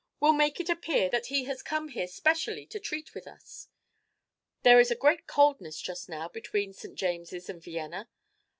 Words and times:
We 0.19 0.29
'll 0.29 0.33
make 0.33 0.59
it 0.59 0.67
appear 0.67 1.11
that 1.11 1.27
he 1.27 1.43
has 1.43 1.61
come 1.61 1.89
here 1.89 2.07
specially 2.07 2.65
to 2.65 2.79
treat 2.79 3.13
with 3.13 3.27
us. 3.27 3.67
There 4.63 4.79
is 4.79 4.89
a 4.89 4.95
great 4.95 5.27
coldness 5.27 5.79
just 5.79 6.09
now 6.09 6.27
between 6.27 6.73
St. 6.73 6.95
James's 6.95 7.51
and 7.51 7.61
Vienna. 7.61 8.09